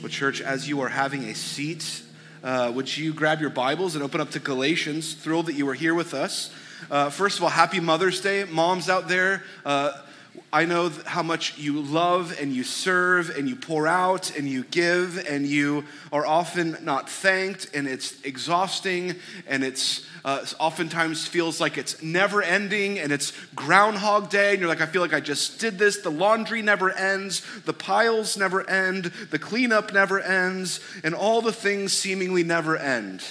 [0.00, 2.02] Well, church, as you are having a seat,
[2.44, 5.14] uh, would you grab your Bibles and open up to Galatians?
[5.14, 6.52] Thrilled that you are here with us.
[6.88, 8.44] Uh, first of all, happy Mother's Day.
[8.44, 9.90] Moms out there, uh,
[10.52, 14.64] I know how much you love and you serve and you pour out and you
[14.64, 19.16] give and you are often not thanked and it's exhausting
[19.46, 24.68] and it's uh, oftentimes feels like it's never ending and it's Groundhog Day and you're
[24.68, 25.98] like, I feel like I just did this.
[25.98, 31.52] The laundry never ends, the piles never end, the cleanup never ends, and all the
[31.52, 33.22] things seemingly never end.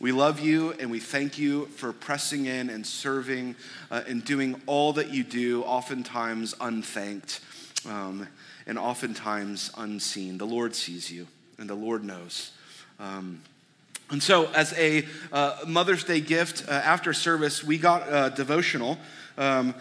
[0.00, 3.56] We love you and we thank you for pressing in and serving
[3.90, 7.40] uh, and doing all that you do, oftentimes unthanked
[7.88, 8.28] um,
[8.64, 10.38] and oftentimes unseen.
[10.38, 11.26] The Lord sees you
[11.58, 12.52] and the Lord knows.
[13.00, 13.40] Um,
[14.10, 18.98] and so, as a uh, Mother's Day gift uh, after service, we got a devotional.
[19.36, 19.74] Um,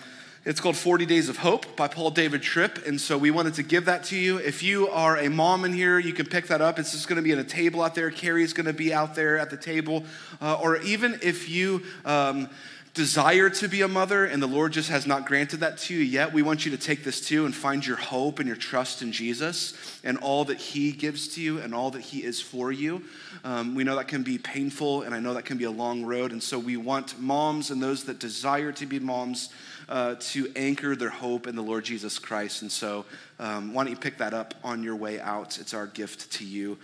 [0.47, 2.87] it's called 40 Days of Hope by Paul David Tripp.
[2.87, 4.37] And so we wanted to give that to you.
[4.37, 6.79] If you are a mom in here, you can pick that up.
[6.79, 8.09] It's just going to be in a table out there.
[8.09, 10.05] Carrie's going to be out there at the table.
[10.41, 11.83] Uh, or even if you.
[12.05, 12.47] Um,
[12.93, 15.99] desire to be a mother and the Lord just has not granted that to you
[15.99, 19.03] yet, we want you to take this too and find your hope and your trust
[19.03, 22.71] in Jesus and all that He gives to you and all that He is for
[22.71, 23.03] you.
[23.43, 26.05] Um, we know that can be painful and I know that can be a long
[26.05, 26.31] road.
[26.31, 29.49] And so we want moms and those that desire to be moms
[29.89, 32.61] uh, to anchor their hope in the Lord Jesus Christ.
[32.61, 33.05] And so
[33.39, 35.59] um, why don't you pick that up on your way out?
[35.59, 36.77] It's our gift to you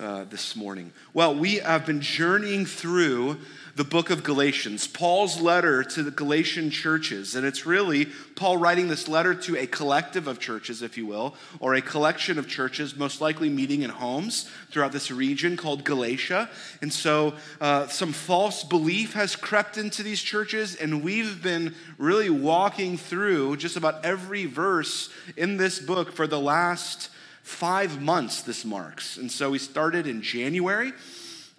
[0.00, 0.92] uh, this morning.
[1.12, 3.38] Well, we have been journeying through
[3.76, 7.34] the book of Galatians, Paul's letter to the Galatian churches.
[7.34, 8.06] And it's really
[8.36, 12.38] Paul writing this letter to a collective of churches, if you will, or a collection
[12.38, 16.48] of churches, most likely meeting in homes throughout this region called Galatia.
[16.82, 22.30] And so uh, some false belief has crept into these churches, and we've been really
[22.30, 27.10] walking through just about every verse in this book for the last
[27.44, 29.18] five months, this marks.
[29.18, 30.92] And so we started in January.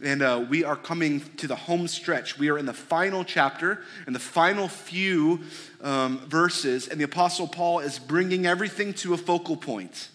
[0.03, 2.37] And uh, we are coming to the home stretch.
[2.37, 5.39] We are in the final chapter, and the final few
[5.81, 10.09] um, verses, and the Apostle Paul is bringing everything to a focal point.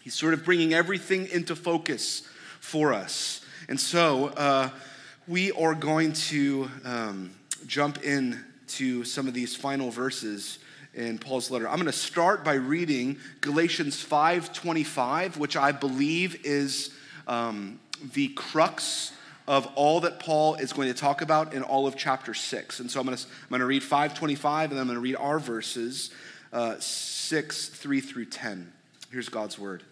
[0.00, 2.22] He's sort of bringing everything into focus
[2.60, 3.44] for us.
[3.68, 4.70] And so uh,
[5.26, 7.32] we are going to um,
[7.66, 10.60] jump in to some of these final verses
[10.94, 11.68] in Paul's letter.
[11.68, 16.90] I'm going to start by reading Galatians 5:25, which I believe is
[17.26, 17.80] um,
[18.14, 19.12] the crux
[19.46, 22.80] of all that Paul is going to talk about in all of chapter 6.
[22.80, 25.00] And so I'm going to, I'm going to read 525 and then I'm going to
[25.00, 26.10] read our verses
[26.52, 28.72] uh, 6, 3 through 10.
[29.10, 29.82] Here's God's word.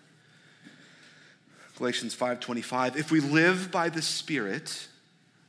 [1.76, 4.88] Galatians 5:25 If we live by the Spirit,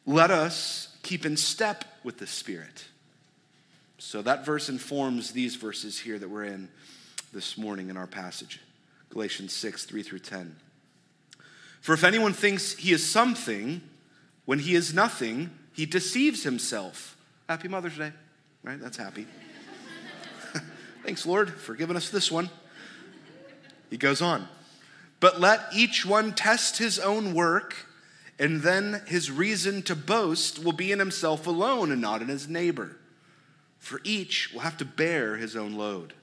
[0.06, 2.86] let us keep in step with the Spirit.
[3.98, 6.70] So that verse informs these verses here that we're in
[7.34, 8.60] this morning in our passage.
[9.10, 10.56] Galatians 6, 3 through 10.
[11.82, 13.82] For if anyone thinks he is something
[14.46, 17.18] when he is nothing, he deceives himself.
[17.50, 18.12] Happy Mother's Day,
[18.64, 18.80] right?
[18.80, 19.26] That's happy.
[21.04, 22.50] Thanks, Lord, for giving us this one.
[23.90, 24.48] He goes on.
[25.20, 27.76] But let each one test his own work,
[28.38, 32.48] and then his reason to boast will be in himself alone and not in his
[32.48, 32.96] neighbor.
[33.88, 36.14] For each will have to bear his own load.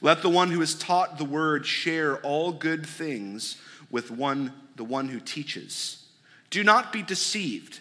[0.00, 3.56] Let the one who is taught the word share all good things
[3.90, 6.06] with one the one who teaches.
[6.50, 7.80] Do not be deceived.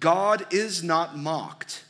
[0.00, 1.84] God is not mocked.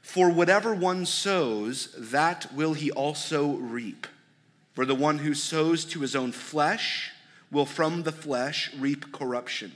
[0.00, 4.06] For whatever one sows, that will he also reap.
[4.74, 7.10] For the one who sows to his own flesh
[7.50, 9.72] will from the flesh reap corruption.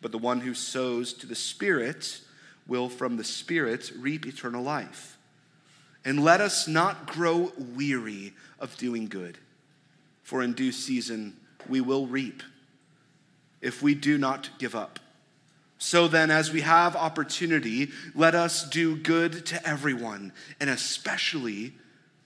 [0.00, 2.20] But the one who sows to the Spirit
[2.66, 5.18] will from the Spirit reap eternal life.
[6.04, 9.38] And let us not grow weary of doing good,
[10.22, 11.36] for in due season
[11.68, 12.42] we will reap
[13.60, 15.00] if we do not give up.
[15.78, 21.74] So then, as we have opportunity, let us do good to everyone, and especially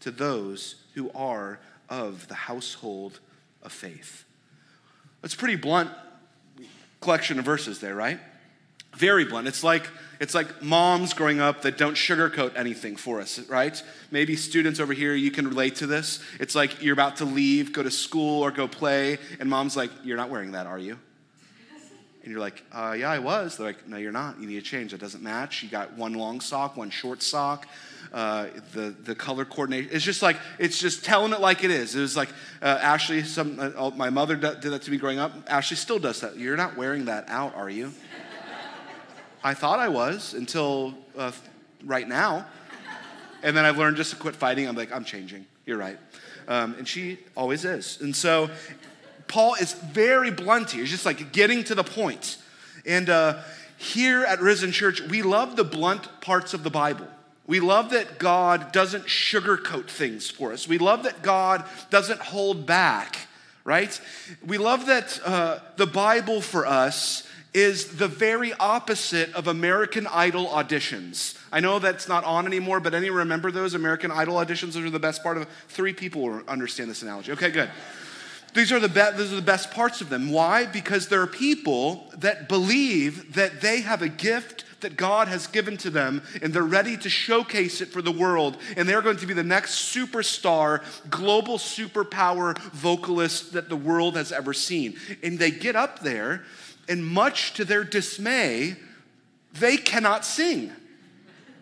[0.01, 3.21] to those who are of the household
[3.63, 4.25] of faith.
[5.25, 5.91] It's pretty blunt
[7.01, 8.21] collection of verses there, right?
[8.97, 9.49] Very blunt.
[9.49, 9.89] It's like
[10.21, 13.83] it's like moms growing up that don't sugarcoat anything for us, right?
[14.11, 16.21] Maybe students over here, you can relate to this.
[16.41, 19.91] It's like you're about to leave, go to school or go play, and mom's like,
[20.03, 20.99] You're not wearing that, are you?
[22.29, 23.57] And you're like, uh, yeah, I was.
[23.57, 24.39] They're like, no, you're not.
[24.39, 24.91] You need to change.
[24.91, 25.63] That doesn't match.
[25.63, 27.67] You got one long sock, one short sock.
[28.13, 29.91] Uh, the the color coordination.
[29.93, 31.95] It's just like it's just telling it like it is.
[31.95, 32.29] It was like
[32.61, 33.23] uh, Ashley.
[33.23, 35.33] Some uh, oh, my mother did that to me growing up.
[35.47, 36.37] Ashley still does that.
[36.37, 37.93] You're not wearing that out, are you?
[39.43, 41.33] I thought I was until uh,
[41.85, 42.47] right now,
[43.43, 44.67] and then I've learned just to quit fighting.
[44.67, 45.47] I'm like, I'm changing.
[45.65, 45.99] You're right,
[46.49, 48.01] um, and she always is.
[48.01, 48.51] And so
[49.29, 50.83] Paul is very blunt here.
[50.83, 52.39] He's just like getting to the point.
[52.87, 53.43] And uh,
[53.77, 57.07] here at Risen Church, we love the blunt parts of the Bible.
[57.47, 60.67] We love that God doesn't sugarcoat things for us.
[60.67, 63.29] We love that God doesn't hold back,
[63.65, 63.99] right?
[64.47, 67.28] We love that uh, the Bible for us
[67.59, 71.37] is the very opposite of American Idol auditions.
[71.51, 74.75] I know that's not on anymore, but any remember those American Idol auditions?
[74.75, 77.33] Those are the best part of three people understand this analogy.
[77.33, 77.69] Okay, good.
[78.55, 80.31] These are the be- these are the best parts of them.
[80.31, 80.67] Why?
[80.67, 85.77] Because there are people that believe that they have a gift that God has given
[85.79, 89.27] to them and they're ready to showcase it for the world and they're going to
[89.27, 94.97] be the next superstar, global superpower vocalist that the world has ever seen.
[95.25, 96.45] And they get up there
[96.89, 98.77] and much to their dismay,
[99.53, 100.73] they cannot sing.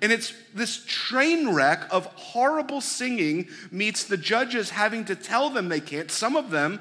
[0.02, 5.68] And it's this train wreck of horrible singing meets the judges having to tell them
[5.68, 6.10] they can't.
[6.10, 6.80] Some of them,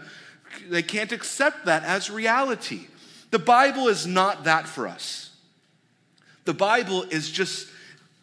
[0.70, 2.88] they can't accept that as reality.
[3.32, 5.32] The Bible is not that for us.
[6.44, 7.68] The Bible is just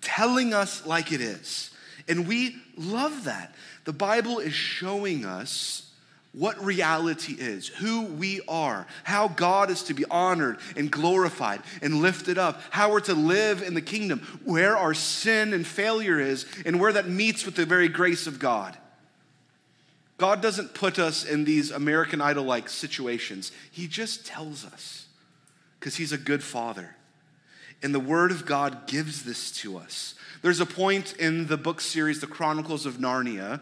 [0.00, 1.70] telling us like it is.
[2.08, 3.54] And we love that.
[3.84, 5.90] The Bible is showing us
[6.32, 12.00] what reality is, who we are, how God is to be honored and glorified and
[12.00, 16.46] lifted up, how we're to live in the kingdom, where our sin and failure is,
[16.64, 18.76] and where that meets with the very grace of God.
[20.16, 25.06] God doesn't put us in these American Idol like situations, He just tells us
[25.78, 26.96] because He's a good Father.
[27.82, 30.14] And the Word of God gives this to us.
[30.40, 33.60] There's a point in the book series, The Chronicles of Narnia,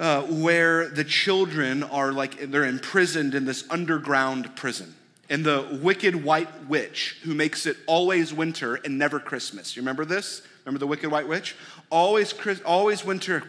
[0.00, 4.94] uh, where the children are like, they're imprisoned in this underground prison.
[5.28, 9.76] And the wicked white witch who makes it always winter and never Christmas.
[9.76, 10.42] You remember this?
[10.64, 11.54] Remember the wicked white witch?
[11.90, 13.44] Always, always winter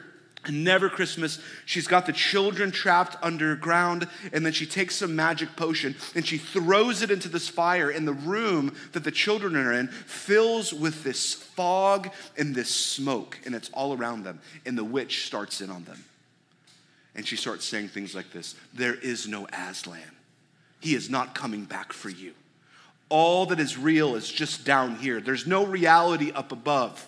[0.46, 1.40] and never Christmas.
[1.66, 6.38] She's got the children trapped underground, and then she takes some magic potion and she
[6.38, 7.90] throws it into this fire.
[7.90, 13.40] And the room that the children are in fills with this fog and this smoke,
[13.46, 14.42] and it's all around them.
[14.66, 16.04] And the witch starts in on them.
[17.16, 20.00] And she starts saying things like this There is no Aslan.
[20.80, 22.34] He is not coming back for you.
[23.10, 25.20] All that is real is just down here.
[25.20, 27.08] There's no reality up above.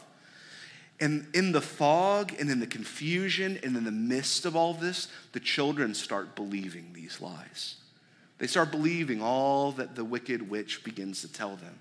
[1.00, 5.08] And in the fog and in the confusion and in the midst of all this,
[5.32, 7.76] the children start believing these lies.
[8.38, 11.80] They start believing all that the wicked witch begins to tell them.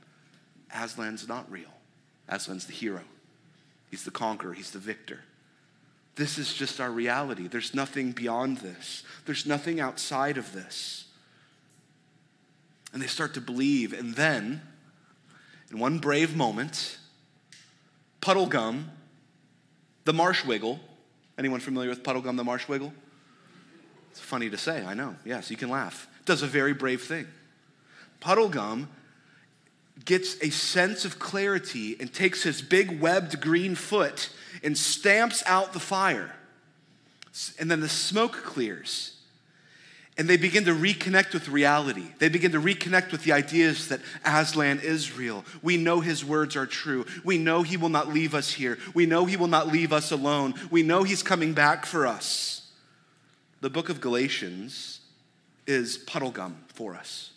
[0.72, 1.72] Aslan's not real.
[2.28, 3.02] Aslan's the hero.
[3.90, 4.54] He's the conqueror.
[4.54, 5.20] He's the victor.
[6.14, 7.48] This is just our reality.
[7.48, 11.06] There's nothing beyond this, there's nothing outside of this.
[12.92, 13.94] And they start to believe.
[13.94, 14.60] And then,
[15.70, 16.98] in one brave moment,
[18.20, 18.84] Puddleglum,
[20.04, 20.78] the marsh wiggle,
[21.38, 22.92] anyone familiar with Puddleglum, the marsh wiggle?
[24.10, 25.16] It's funny to say, I know.
[25.24, 26.06] Yes, you can laugh.
[26.26, 27.26] Does a very brave thing.
[28.20, 28.88] Puddleglum
[30.04, 34.30] gets a sense of clarity and takes his big webbed green foot
[34.62, 36.34] and stamps out the fire.
[37.58, 39.16] And then the smoke clears.
[40.18, 42.04] And they begin to reconnect with reality.
[42.18, 45.44] They begin to reconnect with the ideas that Aslan is real.
[45.62, 47.06] We know his words are true.
[47.24, 48.78] We know he will not leave us here.
[48.92, 50.54] We know he will not leave us alone.
[50.70, 52.70] We know he's coming back for us.
[53.62, 55.00] The book of Galatians
[55.66, 57.30] is Puddleglum for us.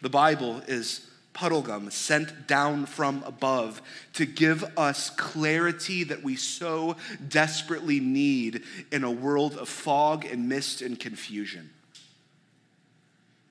[0.00, 3.80] The Bible is Puddleglum sent down from above
[4.14, 6.96] to give us clarity that we so
[7.26, 11.70] desperately need in a world of fog and mist and confusion.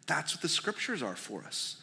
[0.06, 1.78] That's what the scriptures are for us.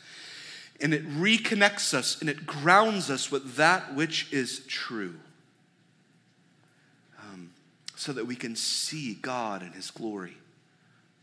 [0.81, 5.17] And it reconnects us and it grounds us with that which is true
[7.21, 7.51] um,
[7.97, 10.37] so that we can see God and His glory.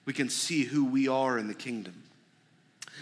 [0.03, 2.03] We can see who we are in the kingdom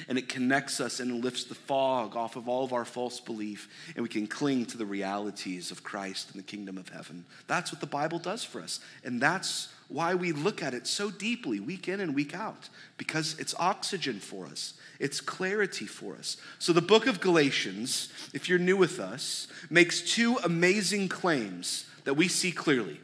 [0.07, 3.69] and it connects us and lifts the fog off of all of our false belief,
[3.95, 7.25] and we can cling to the realities of Christ and the kingdom of heaven.
[7.47, 11.11] That's what the Bible does for us, and that's why we look at it so
[11.11, 16.37] deeply week in and week out, because it's oxygen for us, it's clarity for us.
[16.59, 22.15] So, the book of Galatians, if you're new with us, makes two amazing claims that
[22.15, 22.99] we see clearly.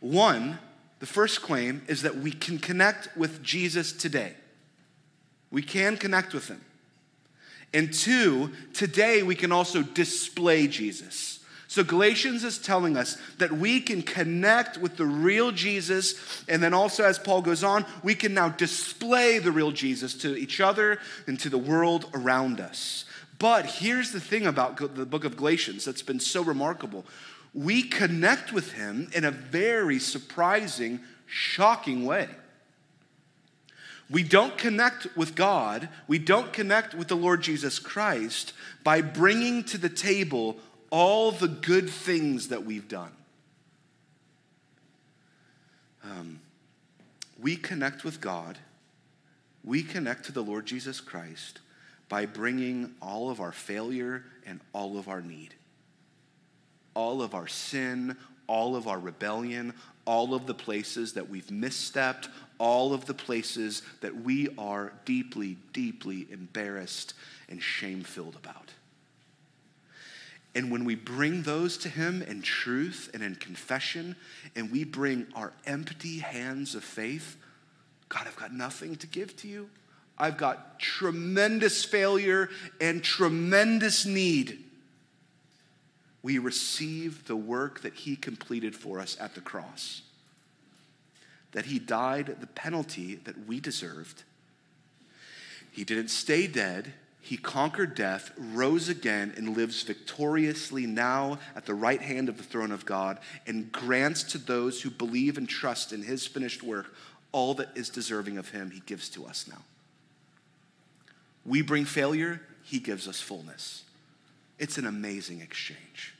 [0.00, 0.58] One,
[1.00, 4.34] the first claim is that we can connect with Jesus today.
[5.50, 6.60] We can connect with him.
[7.72, 11.40] And two, today we can also display Jesus.
[11.68, 16.72] So Galatians is telling us that we can connect with the real Jesus, and then
[16.72, 20.98] also, as Paul goes on, we can now display the real Jesus to each other
[21.26, 23.04] and to the world around us.
[23.38, 27.04] But here's the thing about the book of Galatians that's been so remarkable
[27.54, 32.28] we connect with him in a very surprising, shocking way
[34.10, 39.64] We don't connect with God, we don't connect with the Lord Jesus Christ by bringing
[39.64, 40.56] to the table
[40.90, 43.12] all the good things that we've done.
[46.02, 46.40] Um,
[47.38, 48.58] we connect with God,
[49.62, 51.60] we connect to the Lord Jesus Christ
[52.08, 55.54] by bringing all of our failure and all of our need,
[56.94, 59.74] all of our sin, all of our rebellion,
[60.06, 65.56] all of the places that we've misstepped, all of the places that we are deeply,
[65.72, 67.14] deeply embarrassed
[67.48, 68.72] and shame filled about.
[70.54, 74.16] And when we bring those to Him in truth and in confession,
[74.56, 77.36] and we bring our empty hands of faith,
[78.08, 79.70] God, I've got nothing to give to you.
[80.16, 82.48] I've got tremendous failure
[82.80, 84.64] and tremendous need
[86.22, 90.02] we receive the work that he completed for us at the cross.
[91.52, 94.22] That he died the penalty that we deserved.
[95.70, 96.92] He didn't stay dead.
[97.20, 102.42] He conquered death, rose again, and lives victoriously now at the right hand of the
[102.42, 106.94] throne of God, and grants to those who believe and trust in his finished work
[107.32, 109.62] all that is deserving of him, he gives to us now.
[111.44, 113.84] We bring failure, he gives us fullness.
[114.58, 116.14] It's an amazing exchange.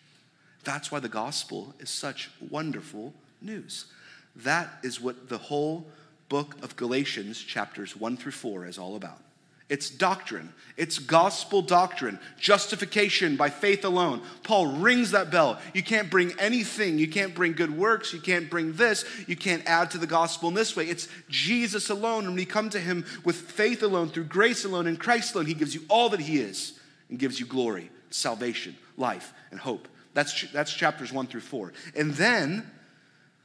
[0.65, 3.87] That's why the gospel is such wonderful news.
[4.39, 5.87] That is what the whole
[6.29, 9.19] book of Galatians, chapters 1 through 4, is all about.
[9.69, 10.55] It's doctrine.
[10.79, 12.19] It's gospel doctrine.
[12.39, 14.23] Justification by faith alone.
[14.43, 15.61] Paul rings that bell.
[15.75, 16.99] You can't bring anything.
[16.99, 18.15] You can't bring good works.
[18.15, 19.05] You can't bring this.
[19.27, 20.87] You can't add to the gospel in this way.
[20.87, 22.25] It's Jesus alone.
[22.25, 25.47] And when you come to him with faith alone, through grace alone, in Christ alone,
[25.47, 26.79] he gives you all that he is
[27.11, 29.87] and gives you glory, salvation, life, and hope.
[30.15, 31.75] That's, that's chapters one through four.
[31.95, 32.71] And then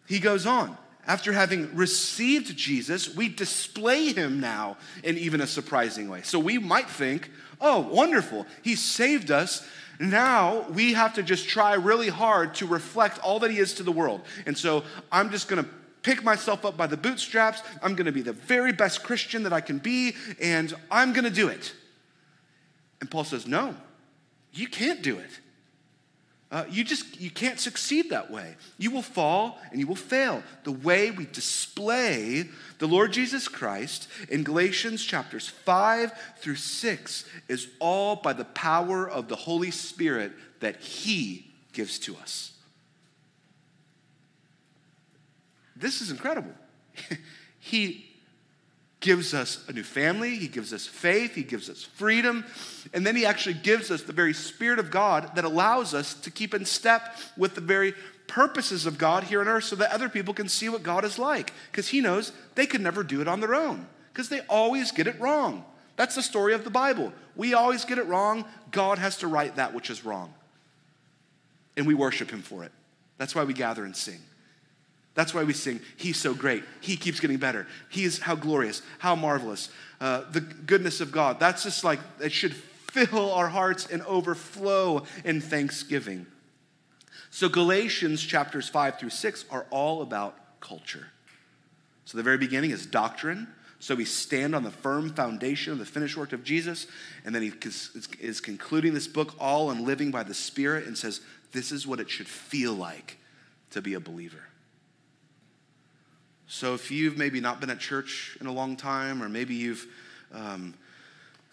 [0.08, 0.78] he goes on.
[1.06, 6.22] After having received Jesus, we display him now in even a surprising way.
[6.22, 7.30] So we might think,
[7.60, 9.68] oh, wonderful, he saved us.
[10.00, 13.84] Now we have to just try really hard to reflect all that he is to
[13.84, 14.22] the world.
[14.46, 15.66] And so I'm just gonna
[16.04, 17.62] pick myself up by the bootstraps.
[17.82, 21.50] I'm gonna be the very best Christian that I can be, and I'm gonna do
[21.50, 21.74] it.
[23.02, 23.76] And Paul says, no,
[24.54, 25.40] you can't do it.
[26.54, 28.56] Uh, you just you can't succeed that way.
[28.78, 30.44] You will fall and you will fail.
[30.66, 37.70] The way we display the Lord Jesus Christ in Galatians chapters 5 through 6 is
[37.80, 42.54] all by the power of the Holy Spirit that he gives to us.
[45.76, 46.54] This is incredible.
[47.60, 48.13] he
[49.04, 52.46] gives us a new family, He gives us faith, He gives us freedom,
[52.94, 56.32] and then He actually gives us the very Spirit of God that allows us to
[56.32, 57.94] keep in step with the very
[58.28, 61.20] purposes of God here on earth so that other people can see what God is
[61.20, 61.52] like.
[61.70, 65.06] Because He knows they could never do it on their own, because they always get
[65.06, 65.66] it wrong.
[65.98, 67.12] That's the story of the Bible.
[67.36, 68.46] We always get it wrong.
[68.72, 70.34] God has to right that which is wrong.
[71.76, 72.72] And we worship Him for it.
[73.18, 74.22] That's why we gather and sing.
[75.16, 76.64] That's why we sing, He's so great.
[76.82, 77.68] He keeps getting better.
[77.90, 79.70] He is how glorious, how marvelous.
[80.02, 81.40] Uh, the goodness of God.
[81.40, 86.26] That's just like, it should fill our hearts and overflow in thanksgiving.
[87.30, 91.08] So, Galatians chapters 5 through 6 are all about culture.
[92.06, 93.48] So, the very beginning is doctrine.
[93.80, 96.86] So, we stand on the firm foundation of the finished work of Jesus.
[97.26, 97.52] And then he
[98.20, 102.00] is concluding this book all in living by the Spirit and says, This is what
[102.00, 103.18] it should feel like
[103.72, 104.44] to be a believer.
[106.54, 109.88] So if you've maybe not been at church in a long time, or maybe you've
[110.32, 110.76] um,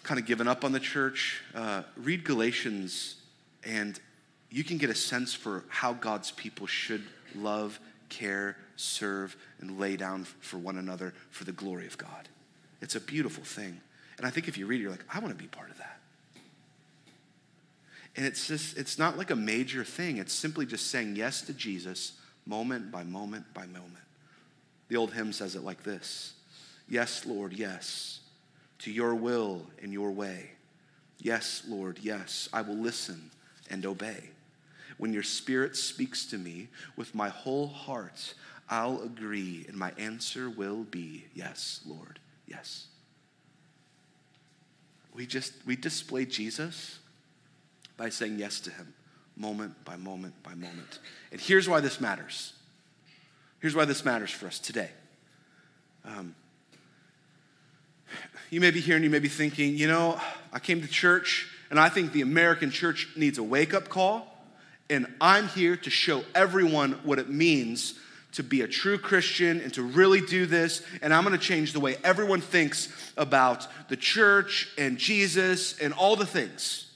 [0.03, 3.17] kind of given up on the church, uh, read Galatians
[3.65, 3.99] and
[4.51, 7.03] you can get a sense for how God's people should
[7.35, 7.81] love,
[8.11, 12.29] care, serve, and lay down for one another for the glory of God.
[12.83, 13.81] It's a beautiful thing.
[14.19, 15.79] And I think if you read it, you're like, I want to be part of
[15.79, 15.99] that.
[18.17, 20.19] And it's just, it's not like a major thing.
[20.19, 22.13] It's simply just saying yes to Jesus
[22.45, 24.05] moment by moment by moment.
[24.91, 26.35] The old hymn says it like this
[26.87, 28.21] Yes, Lord, yes,
[28.81, 30.51] to your will and your way.
[31.19, 33.31] Yes, Lord, yes, I will listen
[33.71, 34.31] and obey.
[34.99, 38.35] When your spirit speaks to me with my whole heart,
[38.69, 42.89] I'll agree, and my answer will be yes, Lord, yes.
[45.15, 46.99] We just we display Jesus
[47.97, 48.95] by saying yes to him
[49.37, 50.99] moment by moment by moment.
[51.33, 52.55] And here's why this matters.
[53.61, 54.91] Here's why this matters for us today.
[56.05, 56.35] Um,
[58.49, 60.21] you may be here and you may be thinking, you know,
[60.53, 64.27] I came to church and I think the American church needs a wake up call,
[64.89, 67.95] and I'm here to show everyone what it means
[68.33, 71.81] to be a true Christian and to really do this, and I'm to change the
[71.81, 76.91] way everyone thinks about the church and Jesus and all the things.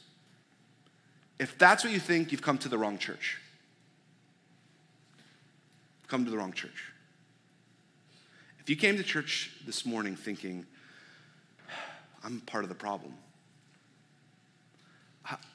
[1.38, 3.38] If that's what you think, you've come to the wrong church.
[6.08, 6.92] Come to the wrong church.
[8.60, 10.66] If you came to church this morning thinking,
[12.22, 13.14] I'm part of the problem,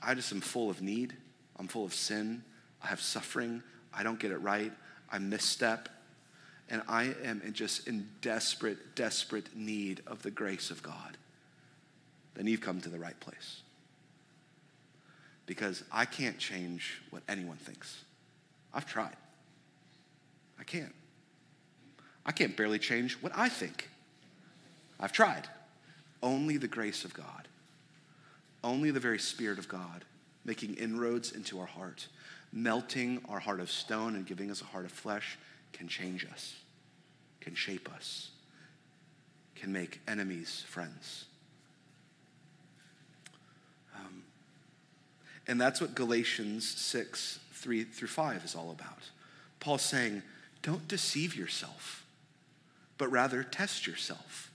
[0.02, 1.16] I just am full of need,
[1.58, 2.44] I'm full of sin,
[2.84, 3.64] I have suffering,
[3.94, 4.72] I don't get it right,
[5.12, 5.90] I misstep,
[6.70, 11.18] and I am just in desperate, desperate need of the grace of God,
[12.36, 13.62] then you've come to the right place.
[15.48, 18.04] Because I can't change what anyone thinks.
[18.72, 19.16] I've tried.
[20.60, 20.94] I can't.
[22.26, 23.90] I can't barely change what I think.
[25.00, 25.48] I've tried.
[26.22, 27.48] Only the grace of God,
[28.64, 30.04] only the very Spirit of God
[30.44, 32.08] making inroads into our heart
[32.52, 35.38] melting our heart of stone and giving us a heart of flesh
[35.74, 36.56] can change us,
[37.42, 38.32] can shape us,
[39.56, 41.26] can make enemies friends.
[43.96, 44.24] Um,
[45.48, 49.10] and that's what Galatians 6 3 through 5 is all about.
[49.60, 50.24] Paul's saying,
[50.62, 52.06] don't deceive yourself,
[52.98, 54.52] but rather test yourself.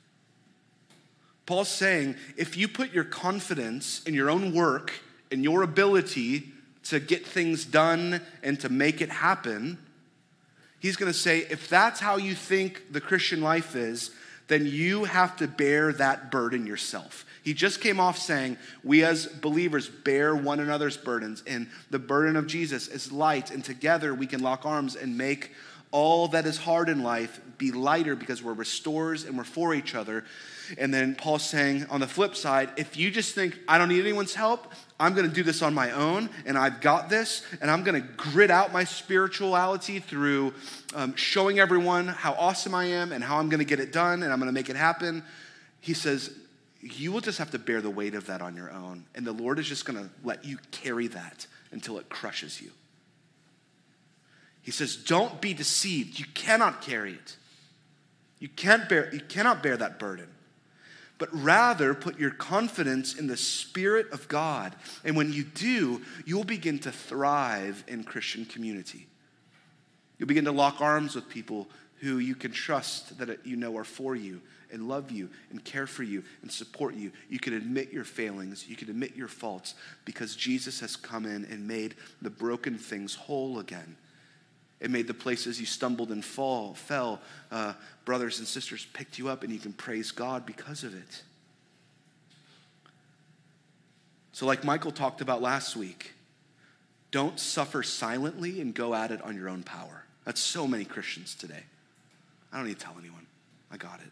[1.47, 4.93] Paul's saying, if you put your confidence in your own work
[5.31, 6.49] and your ability
[6.85, 9.79] to get things done and to make it happen,
[10.81, 14.11] he's going to say, if that's how you think the Christian life is,
[14.49, 17.25] then you have to bear that burden yourself.
[17.43, 22.37] He just came off saying, We as believers bear one another's burdens, and the burden
[22.37, 25.53] of Jesus is light, and together we can lock arms and make
[25.95, 29.95] all that is hard in life be lighter because we're restorers and we're for each
[29.95, 30.25] other.
[30.77, 34.01] And then Paul's saying on the flip side, if you just think, I don't need
[34.01, 37.71] anyone's help, I'm going to do this on my own, and I've got this, and
[37.71, 40.55] I'm going to grit out my spirituality through
[40.97, 44.25] um, showing everyone how awesome I am and how I'm going to get it done,
[44.25, 45.23] and I'm going to make it happen.
[45.81, 46.37] He says,
[46.81, 49.33] You will just have to bear the weight of that on your own, and the
[49.33, 52.73] Lord is just going to let you carry that until it crushes you.
[54.65, 56.19] He says, Don't be deceived.
[56.19, 57.37] You cannot carry it.
[58.41, 60.27] You, can't bear, you cannot bear that burden
[61.19, 64.75] but rather put your confidence in the Spirit of God.
[65.05, 69.07] And when you do, you'll begin to thrive in Christian community.
[70.19, 71.69] You'll begin to lock arms with people
[72.01, 74.41] who you can trust that you know are for you
[74.73, 77.13] and love you and care for you and support you.
[77.29, 79.75] You can admit your failings, you can admit your faults
[80.05, 83.97] because Jesus has come in and made the broken things whole again.
[84.85, 87.73] It made the places you stumbled and fall, fell, uh,
[88.05, 91.23] brothers and sisters picked you up, and you can praise God because of it.
[94.33, 96.13] So, like Michael talked about last week,
[97.11, 100.05] don't suffer silently and go at it on your own power.
[100.27, 101.63] That's so many Christians today.
[102.53, 103.25] I don't need to tell anyone.
[103.73, 104.11] I got it.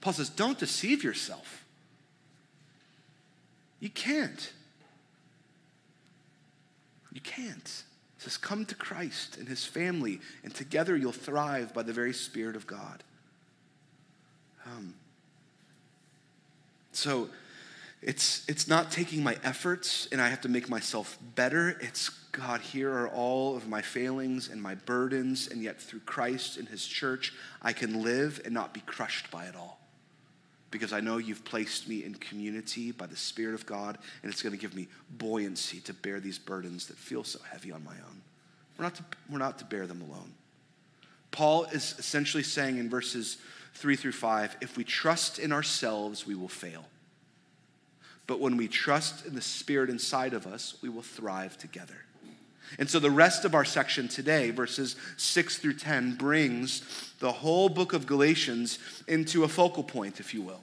[0.00, 1.64] Paul says, don't deceive yourself.
[3.80, 4.52] You can't.
[7.12, 7.82] You can't
[8.26, 12.56] says, Come to Christ and his family, and together you'll thrive by the very Spirit
[12.56, 13.04] of God.
[14.66, 14.94] Um,
[16.90, 17.28] so
[18.02, 21.76] it's, it's not taking my efforts and I have to make myself better.
[21.80, 26.56] It's God, here are all of my failings and my burdens, and yet through Christ
[26.56, 29.85] and his church, I can live and not be crushed by it all
[30.76, 34.42] because I know you've placed me in community by the Spirit of God, and it's
[34.42, 37.92] going to give me buoyancy to bear these burdens that feel so heavy on my
[37.92, 38.20] own.
[38.76, 40.32] We're not to, we're not to bear them alone.
[41.30, 43.38] Paul is essentially saying in verses
[43.72, 46.84] three through five if we trust in ourselves, we will fail.
[48.26, 51.96] But when we trust in the Spirit inside of us, we will thrive together.
[52.78, 56.82] And so the rest of our section today, verses 6 through 10, brings
[57.20, 60.60] the whole book of Galatians into a focal point, if you will.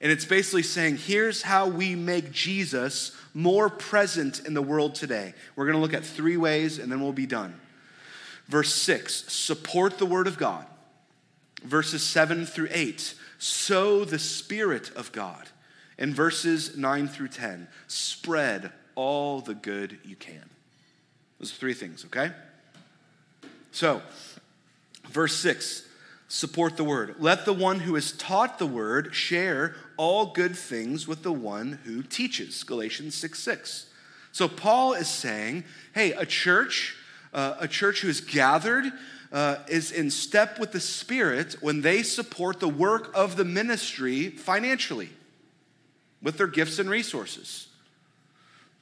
[0.00, 5.34] And it's basically saying, here's how we make Jesus more present in the world today.
[5.56, 7.60] We're going to look at three ways and then we'll be done.
[8.48, 10.66] Verse 6, support the word of God.
[11.62, 15.48] Verses 7 through 8, sow the Spirit of God.
[15.98, 20.48] And verses 9 through 10, spread all the good you can.
[21.38, 22.32] Those are three things, okay?
[23.70, 24.02] So,
[25.08, 25.86] verse 6
[26.28, 27.16] support the word.
[27.18, 31.78] Let the one who is taught the word share all good things with the one
[31.84, 32.64] who teaches.
[32.64, 33.86] Galatians 6 6.
[34.32, 36.96] So, Paul is saying, hey, a church,
[37.34, 38.84] uh, a church who is gathered,
[39.30, 44.30] uh, is in step with the Spirit when they support the work of the ministry
[44.30, 45.10] financially
[46.22, 47.68] with their gifts and resources.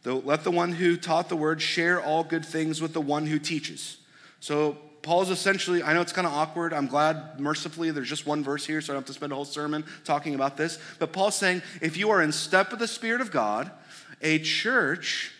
[0.05, 3.27] Though, let the one who taught the word share all good things with the one
[3.27, 3.97] who teaches.
[4.39, 4.79] So
[5.09, 6.75] Paul's essentially, I know it's kind of awkward.
[6.75, 9.37] I'm glad, mercifully, there's just one verse here, so I don't have to spend a
[9.37, 10.79] whole sermon talking about this.
[10.99, 13.71] But Paul's saying, if you are in step with the Spirit of God,
[14.21, 15.33] a church,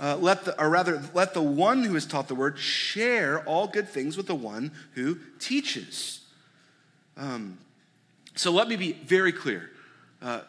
[0.00, 3.66] uh, let the, or rather, let the one who has taught the word share all
[3.66, 6.20] good things with the one who teaches.
[7.18, 7.58] Um,
[8.34, 9.68] so let me be very clear.
[10.22, 10.40] Uh,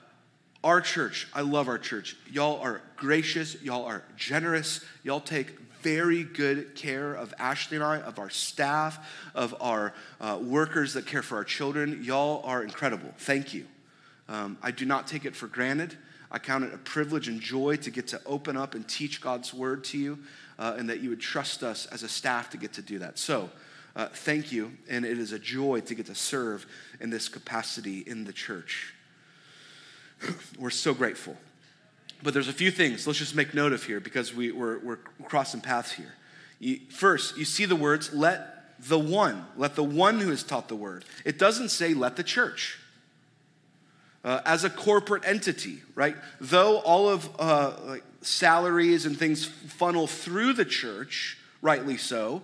[0.64, 2.16] our church, I love our church.
[2.32, 8.00] Y'all are gracious, y'all are generous, y'all take very good care of Ashley and I,
[8.00, 12.02] of our staff, of our uh, workers that care for our children.
[12.04, 13.14] Y'all are incredible.
[13.18, 13.66] Thank you.
[14.30, 15.96] Um, I do not take it for granted.
[16.32, 19.54] I count it a privilege and joy to get to open up and teach God's
[19.54, 20.20] word to you,
[20.58, 23.20] uh, and that you would trust us as a staff to get to do that.
[23.20, 23.52] So,
[23.96, 26.66] uh, thank you, and it is a joy to get to serve
[27.00, 28.96] in this capacity in the church.
[30.58, 31.38] We're so grateful.
[32.24, 35.00] But there's a few things, let's just make note of here because we, we're, we're
[35.26, 36.14] crossing paths here.
[36.60, 40.70] You, first, you see the words, let the one, let the one who has taught
[40.70, 41.04] the word.
[41.26, 42.80] It doesn't say, let the church.
[44.24, 46.16] Uh, as a corporate entity, right?
[46.40, 52.42] Though all of uh, like salaries and things funnel through the church, rightly so,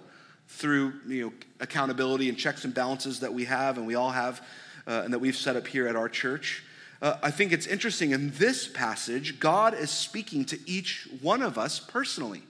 [0.49, 4.45] through you know accountability and checks and balances that we have and we all have,
[4.87, 6.63] uh, and that we've set up here at our church.
[7.01, 11.57] Uh, I think it's interesting in this passage, God is speaking to each one of
[11.57, 12.43] us personally.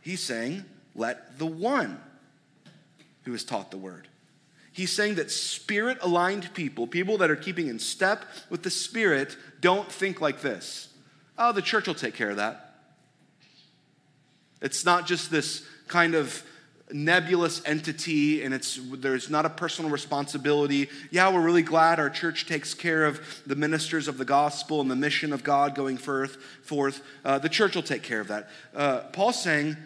[0.00, 0.64] He's saying,
[0.94, 2.00] Let the one
[3.24, 4.08] who has taught the word.
[4.72, 9.36] He's saying that spirit aligned people, people that are keeping in step with the spirit,
[9.60, 10.88] don't think like this.
[11.38, 12.74] Oh, the church will take care of that.
[14.60, 16.42] It's not just this kind of
[16.92, 20.88] nebulous entity and it's there's not a personal responsibility.
[21.10, 24.90] Yeah we're really glad our church takes care of the ministers of the gospel and
[24.90, 27.02] the mission of god going forth forth.
[27.24, 28.48] Uh, the church will take care of that.
[28.74, 29.76] Uh, paul's saying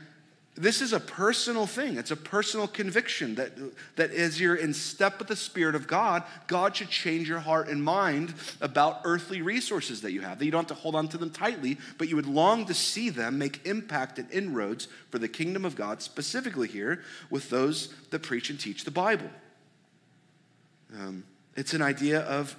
[0.61, 1.97] this is a personal thing.
[1.97, 3.53] It's a personal conviction that,
[3.97, 7.69] that as you're in step with the Spirit of God, God should change your heart
[7.69, 10.39] and mind about earthly resources that you have.
[10.39, 12.75] That you don't have to hold on to them tightly, but you would long to
[12.75, 17.95] see them make impact and inroads for the kingdom of God, specifically here with those
[18.11, 19.31] that preach and teach the Bible.
[20.95, 21.25] Um,
[21.57, 22.55] it's an idea of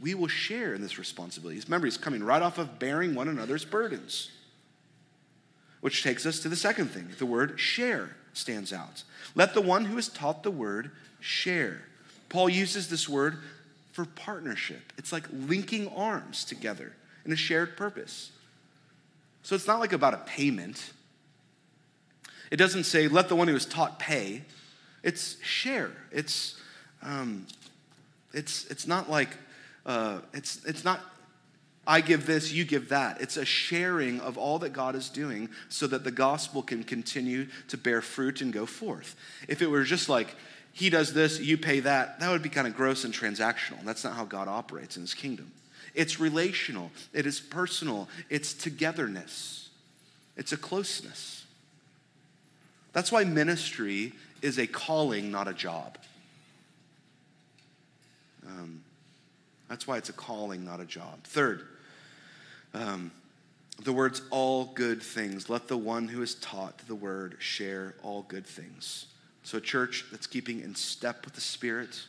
[0.00, 1.60] we will share in this responsibility.
[1.64, 4.30] Remember, he's coming right off of bearing one another's burdens.
[5.84, 7.10] Which takes us to the second thing.
[7.18, 9.02] The word share stands out.
[9.34, 11.82] Let the one who is taught the word share.
[12.30, 13.36] Paul uses this word
[13.92, 14.94] for partnership.
[14.96, 16.94] It's like linking arms together
[17.26, 18.30] in a shared purpose.
[19.42, 20.94] So it's not like about a payment.
[22.50, 24.40] It doesn't say, let the one who is taught pay.
[25.02, 25.90] It's share.
[26.10, 26.58] It's,
[27.02, 27.46] um,
[28.32, 29.36] it's, it's not like,
[29.84, 31.00] uh, it's, it's not
[31.86, 33.20] I give this, you give that.
[33.20, 37.46] It's a sharing of all that God is doing so that the gospel can continue
[37.68, 39.16] to bear fruit and go forth.
[39.48, 40.34] If it were just like,
[40.72, 43.84] he does this, you pay that, that would be kind of gross and transactional.
[43.84, 45.52] That's not how God operates in his kingdom.
[45.94, 49.68] It's relational, it is personal, it's togetherness,
[50.36, 51.44] it's a closeness.
[52.92, 55.98] That's why ministry is a calling, not a job.
[58.46, 58.82] Um,
[59.68, 61.22] that's why it's a calling, not a job.
[61.24, 61.66] Third,
[62.74, 63.10] um,
[63.82, 65.48] the words all good things.
[65.48, 69.06] Let the one who is taught the word share all good things.
[69.42, 72.00] So, a church that's keeping in step with the Spirit,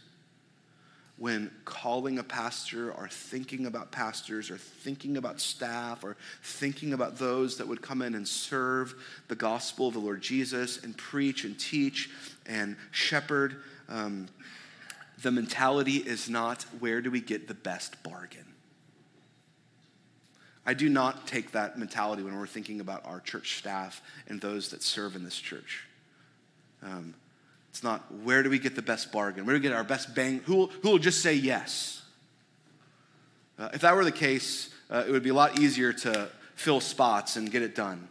[1.17, 7.17] when calling a pastor or thinking about pastors or thinking about staff or thinking about
[7.17, 8.95] those that would come in and serve
[9.27, 12.09] the gospel of the Lord Jesus and preach and teach
[12.45, 14.27] and shepherd, um,
[15.21, 18.54] the mentality is not where do we get the best bargain?
[20.65, 24.69] I do not take that mentality when we're thinking about our church staff and those
[24.69, 25.85] that serve in this church.
[26.81, 27.13] Um,
[27.69, 29.45] it's not where do we get the best bargain?
[29.45, 30.39] Where do we get our best bang?
[30.45, 32.01] Who will, just say yes?
[33.59, 36.79] Uh, if that were the case, uh, it would be a lot easier to fill
[36.79, 38.07] spots and get it done.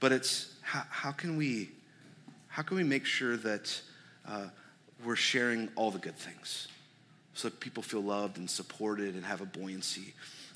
[0.00, 1.70] But it's how, how can we
[2.48, 3.80] how can we make sure that
[4.28, 4.44] uh,
[5.04, 6.68] we're sharing all the good things
[7.32, 10.12] so that people feel loved and supported and have a buoyancy?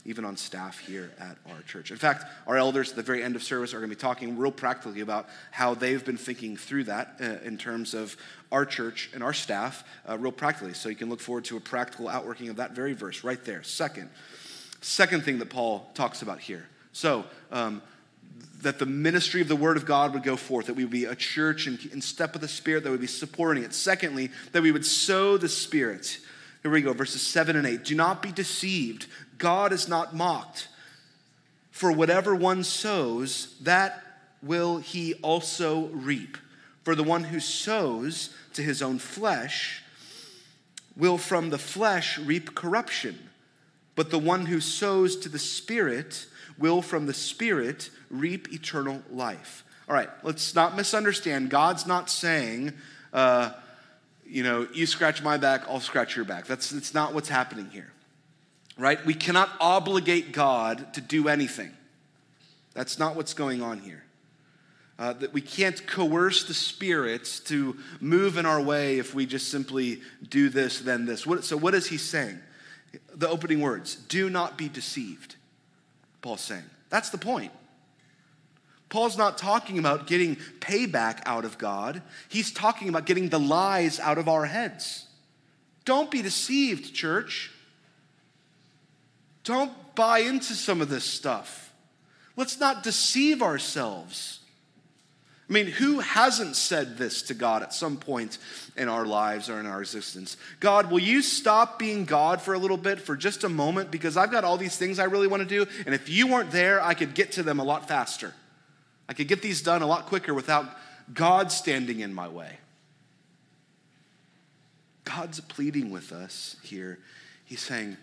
[0.06, 1.90] Even on staff here at our church.
[1.90, 4.38] In fact, our elders at the very end of service are going to be talking
[4.38, 8.16] real practically about how they've been thinking through that uh, in terms of
[8.52, 10.74] our church and our staff, uh, real practically.
[10.74, 13.62] So you can look forward to a practical outworking of that very verse right there.
[13.64, 14.08] Second,
[14.80, 16.66] second thing that Paul talks about here.
[16.92, 17.82] So, um,
[18.62, 21.04] that the ministry of the Word of God would go forth, that we would be
[21.04, 23.74] a church in, in step with the Spirit, that would be supporting it.
[23.74, 26.18] Secondly, that we would sow the Spirit.
[26.62, 27.84] Here we go, verses 7 and 8.
[27.84, 29.06] Do not be deceived.
[29.38, 30.68] God is not mocked.
[31.70, 34.02] For whatever one sows, that
[34.42, 36.38] will he also reap.
[36.84, 39.82] For the one who sows to his own flesh
[40.96, 43.18] will from the flesh reap corruption,
[43.94, 46.26] but the one who sows to the Spirit
[46.58, 49.64] will from the Spirit reap eternal life.
[49.88, 51.50] All right, let's not misunderstand.
[51.50, 52.72] God's not saying,
[53.12, 53.52] uh,
[54.26, 56.46] you know, you scratch my back, I'll scratch your back.
[56.46, 57.92] That's, that's not what's happening here,
[58.76, 59.04] right?
[59.04, 61.72] We cannot obligate God to do anything.
[62.74, 64.04] That's not what's going on here.
[64.98, 69.50] Uh, that we can't coerce the spirits to move in our way if we just
[69.50, 71.26] simply do this, then this.
[71.26, 72.38] What, so, what is he saying?
[73.14, 75.36] The opening words do not be deceived,
[76.22, 76.64] Paul's saying.
[76.88, 77.52] That's the point.
[78.88, 84.00] Paul's not talking about getting payback out of God, he's talking about getting the lies
[84.00, 85.06] out of our heads.
[85.84, 87.52] Don't be deceived, church.
[89.46, 91.72] Don't buy into some of this stuff.
[92.36, 94.40] Let's not deceive ourselves.
[95.48, 98.38] I mean, who hasn't said this to God at some point
[98.76, 100.36] in our lives or in our existence?
[100.58, 103.92] God, will you stop being God for a little bit, for just a moment?
[103.92, 106.50] Because I've got all these things I really want to do, and if you weren't
[106.50, 108.34] there, I could get to them a lot faster.
[109.08, 110.68] I could get these done a lot quicker without
[111.14, 112.58] God standing in my way.
[115.04, 116.98] God's pleading with us here.
[117.44, 117.96] He's saying,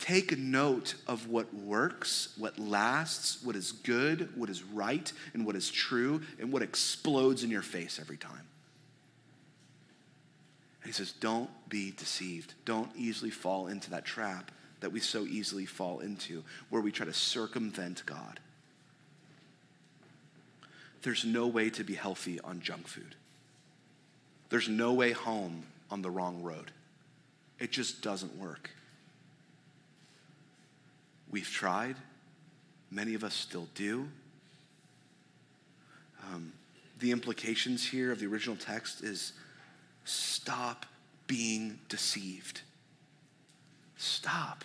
[0.00, 5.54] Take note of what works, what lasts, what is good, what is right, and what
[5.54, 8.46] is true, and what explodes in your face every time.
[10.82, 12.54] And he says, Don't be deceived.
[12.64, 17.04] Don't easily fall into that trap that we so easily fall into, where we try
[17.04, 18.40] to circumvent God.
[21.02, 23.14] There's no way to be healthy on junk food.
[24.48, 26.70] There's no way home on the wrong road.
[27.58, 28.70] It just doesn't work.
[31.30, 31.96] We've tried,
[32.90, 34.08] many of us still do.
[36.32, 36.52] Um,
[36.98, 39.32] the implications here of the original text is
[40.04, 40.86] stop
[41.26, 42.62] being deceived.
[43.96, 44.64] Stop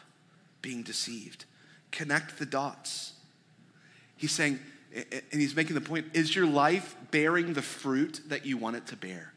[0.61, 1.45] being deceived.
[1.91, 3.13] Connect the dots.
[4.17, 4.59] He's saying,
[4.93, 8.87] and he's making the point is your life bearing the fruit that you want it
[8.87, 9.34] to bear?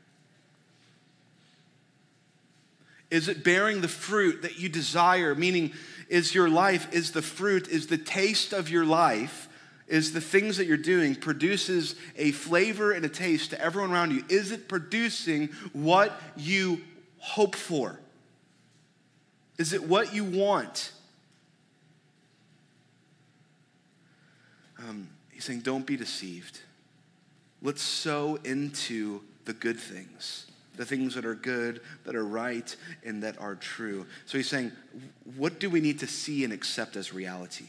[3.11, 5.35] Is it bearing the fruit that you desire?
[5.35, 5.73] Meaning,
[6.09, 9.49] is your life, is the fruit, is the taste of your life,
[9.87, 14.13] is the things that you're doing produces a flavor and a taste to everyone around
[14.13, 14.25] you?
[14.29, 16.83] Is it producing what you
[17.19, 17.99] hope for?
[19.57, 20.93] Is it what you want?
[24.79, 26.61] Um, he's saying, don't be deceived.
[27.63, 30.48] Let's sow into the good things
[30.79, 34.07] the things that are good, that are right, and that are true.
[34.25, 34.73] So he's saying,
[35.37, 37.67] what do we need to see and accept as reality?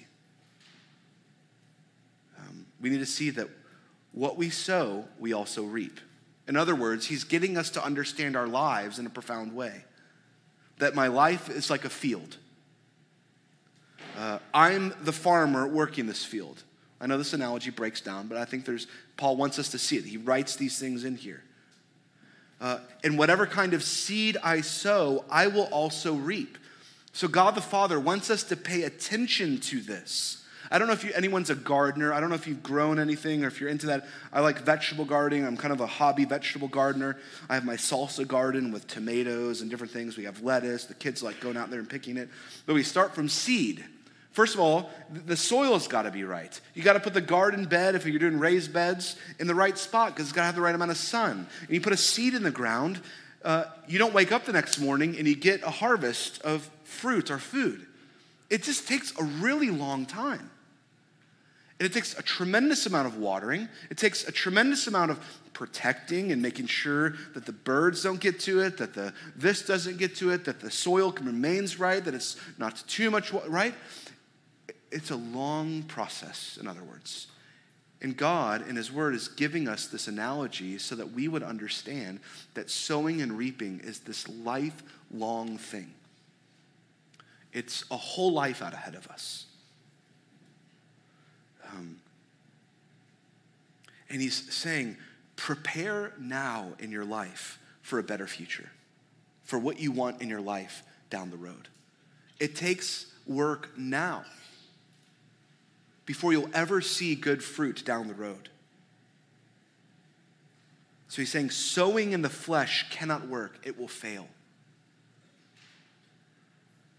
[2.39, 3.49] Um, we need to see that
[4.13, 5.99] what we sow, we also reap.
[6.47, 9.83] In other words, he's getting us to understand our lives in a profound way.
[10.77, 12.37] That my life is like a field.
[14.17, 16.63] Uh, I'm the farmer working this field.
[17.01, 19.97] I know this analogy breaks down, but I think there's Paul wants us to see
[19.97, 20.05] it.
[20.05, 21.43] He writes these things in here.
[22.61, 26.57] Uh, and whatever kind of seed I sow, I will also reap.
[27.13, 30.39] So God the Father wants us to pay attention to this.
[30.71, 32.13] I don't know if you, anyone's a gardener.
[32.13, 34.05] I don't know if you've grown anything or if you're into that.
[34.31, 35.45] I like vegetable gardening.
[35.45, 37.17] I'm kind of a hobby vegetable gardener.
[37.49, 40.15] I have my salsa garden with tomatoes and different things.
[40.15, 40.85] We have lettuce.
[40.85, 42.29] The kids like going out there and picking it.
[42.67, 43.83] But we start from seed.
[44.39, 44.89] First of all,
[45.25, 46.61] the soil's got to be right.
[46.73, 49.77] You got to put the garden bed, if you're doing raised beds, in the right
[49.77, 51.45] spot because it's got to have the right amount of sun.
[51.59, 53.01] And you put a seed in the ground,
[53.43, 57.29] uh, you don't wake up the next morning and you get a harvest of fruit
[57.29, 57.85] or food.
[58.49, 60.49] It just takes a really long time.
[61.77, 63.67] And it takes a tremendous amount of watering.
[63.89, 65.19] It takes a tremendous amount of
[65.51, 69.97] protecting and making sure that the birds don't get to it, that the this doesn't
[69.97, 73.73] get to it, that the soil remains right, that it's not too much right
[74.91, 77.27] it's a long process, in other words.
[78.01, 82.19] And God, in His Word, is giving us this analogy so that we would understand
[82.53, 85.93] that sowing and reaping is this lifelong thing.
[87.51, 89.45] It's a whole life out ahead of us.
[91.71, 91.97] Um,
[94.09, 94.95] and He's saying,
[95.35, 98.69] prepare now in your life for a better future,
[99.43, 101.67] for what you want in your life down the road.
[102.39, 104.23] It takes work now
[106.09, 108.49] before you'll ever see good fruit down the road.
[111.07, 114.27] So he's saying sowing in the flesh cannot work, it will fail.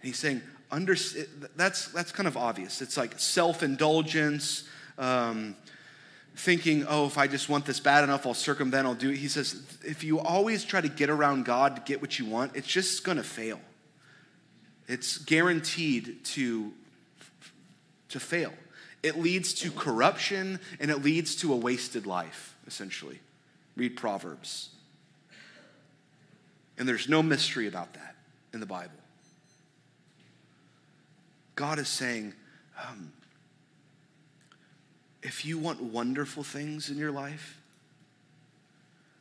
[0.00, 0.94] And he's saying, under,
[1.56, 2.80] that's, that's kind of obvious.
[2.80, 5.56] It's like self indulgence, um,
[6.36, 9.16] thinking, oh, if I just want this bad enough, I'll circumvent, I'll do it.
[9.16, 12.54] He says, if you always try to get around God to get what you want,
[12.54, 13.58] it's just going to fail.
[14.86, 16.70] It's guaranteed to,
[18.10, 18.52] to fail.
[19.02, 23.18] It leads to corruption and it leads to a wasted life, essentially.
[23.76, 24.70] Read Proverbs.
[26.76, 28.16] And there's no mystery about that
[28.52, 28.92] in the Bible.
[31.54, 32.32] God is saying,
[32.88, 33.12] um,
[35.22, 37.60] if you want wonderful things in your life,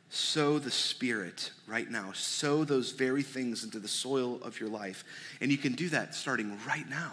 [0.08, 2.12] sow the Spirit right now.
[2.12, 5.04] Sow those very things into the soil of your life.
[5.40, 7.12] And you can do that starting right now,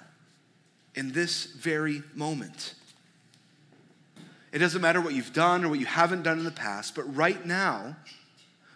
[0.97, 2.73] in this very moment.
[4.51, 7.03] It doesn't matter what you've done or what you haven't done in the past, but
[7.15, 7.95] right now,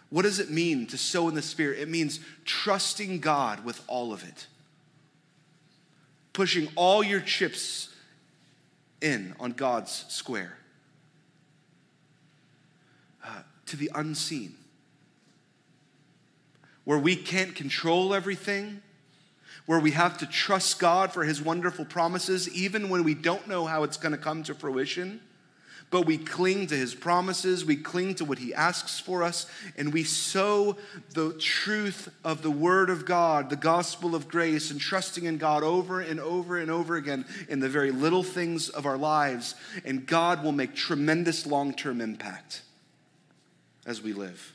[0.08, 1.80] what does it mean to sow in the Spirit?
[1.80, 4.46] It means trusting God with all of it,
[6.32, 7.88] pushing all your chips
[9.00, 10.56] in on God's square
[13.26, 14.54] uh, to the unseen,
[16.84, 18.80] where we can't control everything,
[19.66, 23.66] where we have to trust God for His wonderful promises, even when we don't know
[23.66, 25.20] how it's going to come to fruition
[25.92, 29.44] but we cling to his promises, we cling to what he asks for us,
[29.76, 30.78] and we sow
[31.12, 35.62] the truth of the word of God, the gospel of grace, and trusting in God
[35.62, 39.54] over and over and over again in the very little things of our lives.
[39.84, 42.62] And God will make tremendous long term impact
[43.84, 44.54] as we live.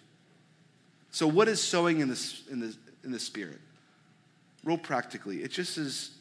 [1.12, 3.60] So, what is sowing in, this, in, the, in the Spirit?
[4.63, 6.12] Real practically, it just is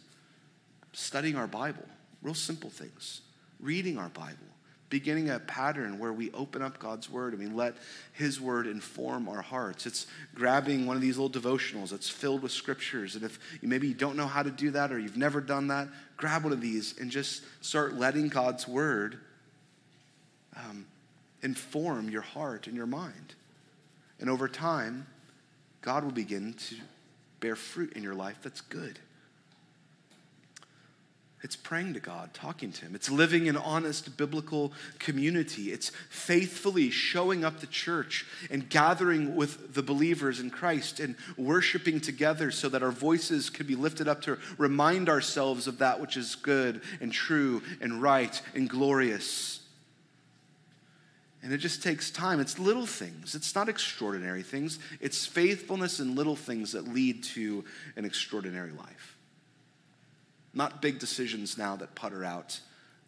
[0.92, 1.84] studying our Bible,
[2.22, 3.22] real simple things,
[3.60, 4.46] reading our Bible
[4.88, 7.74] beginning a pattern where we open up God's word and we let
[8.12, 9.86] his word inform our hearts.
[9.86, 13.16] It's grabbing one of these little devotionals that's filled with scriptures.
[13.16, 15.88] And if maybe you don't know how to do that or you've never done that,
[16.16, 19.18] grab one of these and just start letting God's word
[20.56, 20.86] um,
[21.42, 23.34] inform your heart and your mind.
[24.20, 25.06] And over time,
[25.82, 26.76] God will begin to
[27.40, 28.98] bear fruit in your life that's good.
[31.42, 32.94] It's praying to God, talking to Him.
[32.94, 35.70] It's living in honest biblical community.
[35.70, 42.00] It's faithfully showing up the church and gathering with the believers in Christ and worshiping
[42.00, 46.16] together so that our voices can be lifted up to remind ourselves of that which
[46.16, 49.60] is good and true and right and glorious.
[51.46, 52.40] And it just takes time.
[52.40, 54.80] It's little things, it's not extraordinary things.
[55.00, 57.64] It's faithfulness in little things that lead to
[57.96, 59.16] an extraordinary life
[60.56, 62.58] not big decisions now that putter out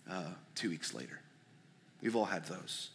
[0.08, 0.22] uh,
[0.54, 1.18] two weeks later.
[2.02, 2.90] We've all had those.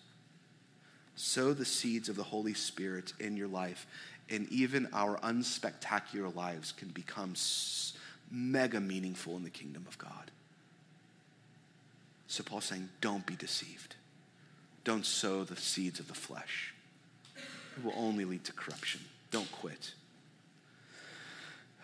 [1.15, 3.87] Sow the seeds of the Holy Spirit in your life,
[4.29, 7.33] and even our unspectacular lives can become
[8.31, 10.31] mega meaningful in the kingdom of God.
[12.27, 13.95] So Paul's saying, don't be deceived.
[14.83, 16.73] Don't sow the seeds of the flesh.
[17.35, 19.01] It will only lead to corruption.
[19.31, 19.93] Don't quit.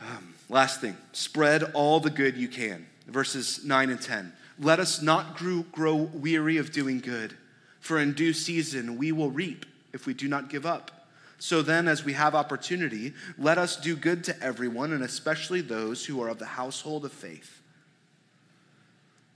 [0.02, 2.88] Um, last thing, spread all the good you can.
[3.08, 4.34] Verses 9 and 10.
[4.60, 7.36] Let us not grow, grow weary of doing good,
[7.80, 10.92] for in due season we will reap if we do not give up.
[11.40, 16.06] So then, as we have opportunity, let us do good to everyone, and especially those
[16.06, 17.62] who are of the household of faith.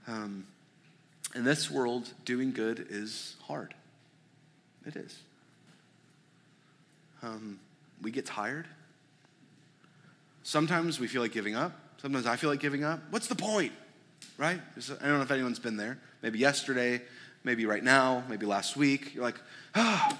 [0.06, 0.46] Um,
[1.34, 3.74] in this world, doing good is hard.
[4.86, 5.18] It is.
[7.22, 7.58] Um,
[8.02, 8.66] we get tired.
[10.42, 11.72] Sometimes we feel like giving up.
[12.00, 13.00] Sometimes I feel like giving up.
[13.10, 13.72] What's the point?
[14.36, 14.60] Right?
[14.76, 15.98] I don't know if anyone's been there.
[16.22, 17.00] Maybe yesterday,
[17.44, 19.14] maybe right now, maybe last week.
[19.14, 19.40] You're like,
[19.74, 20.18] ah,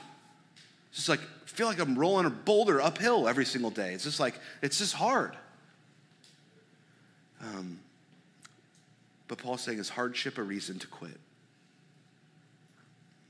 [0.89, 3.93] it's just like, feel like I'm rolling a boulder uphill every single day.
[3.93, 5.37] It's just like, it's just hard.
[7.43, 7.79] Um,
[9.35, 11.19] but Paul's saying, is hardship a reason to quit?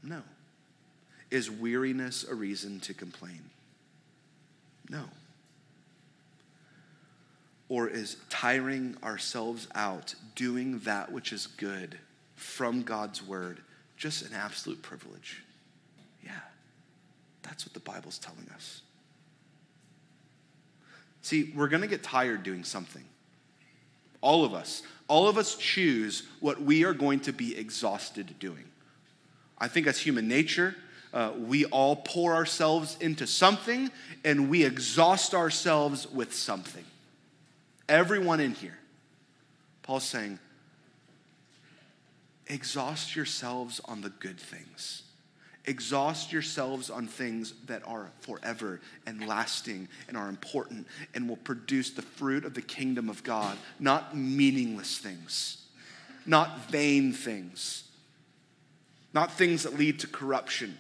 [0.02, 0.22] No.
[1.30, 3.40] Is weariness a reason to complain?
[4.88, 5.04] No
[7.68, 11.98] or is tiring ourselves out doing that which is good
[12.36, 13.60] from God's word
[13.96, 15.42] just an absolute privilege?
[16.22, 16.32] Yeah,
[17.42, 18.82] that's what the Bible's telling us.
[21.22, 23.04] See, we're going to get tired doing something.
[24.20, 24.82] All of us.
[25.08, 28.64] All of us choose what we are going to be exhausted doing.
[29.58, 30.74] I think that's human nature.
[31.12, 33.90] Uh, we all pour ourselves into something
[34.24, 36.84] and we exhaust ourselves with something.
[37.88, 38.78] Everyone in here.
[39.82, 40.38] Paul's saying,
[42.46, 45.02] exhaust yourselves on the good things.
[45.66, 51.90] Exhaust yourselves on things that are forever and lasting and are important and will produce
[51.90, 55.62] the fruit of the kingdom of God, not meaningless things,
[56.26, 57.84] not vain things.
[59.14, 60.76] not things that lead to corruption.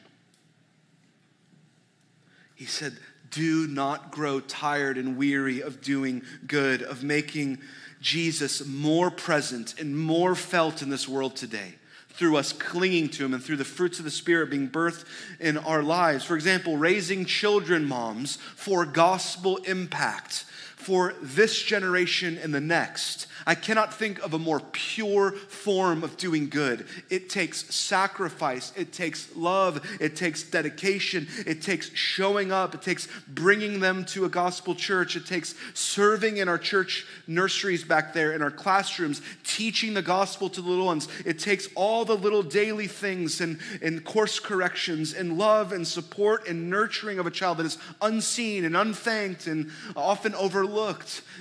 [2.56, 2.98] He said,
[3.30, 7.58] Do not grow tired and weary of doing good, of making
[8.00, 11.74] Jesus more present and more felt in this world today
[12.14, 15.04] through us clinging to Him and through the fruits of the Spirit being birthed
[15.40, 16.24] in our lives.
[16.24, 20.44] For example, raising children moms for gospel impact
[20.84, 23.26] for this generation and the next.
[23.46, 26.86] I cannot think of a more pure form of doing good.
[27.08, 33.08] It takes sacrifice, it takes love, it takes dedication, it takes showing up, it takes
[33.28, 38.32] bringing them to a gospel church, it takes serving in our church nurseries back there,
[38.32, 41.08] in our classrooms, teaching the gospel to the little ones.
[41.24, 46.46] It takes all the little daily things and, and course corrections and love and support
[46.46, 50.73] and nurturing of a child that is unseen and unthanked and often overlooked.